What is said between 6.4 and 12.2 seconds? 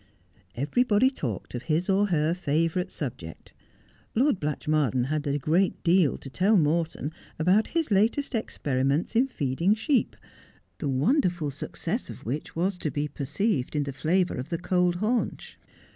Morton about his latest experiments in feeding sheep— the wonderful success